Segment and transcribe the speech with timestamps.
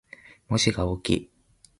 [0.47, 1.31] 文字が大きい